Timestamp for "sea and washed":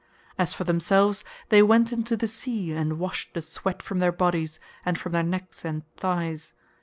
2.25-3.35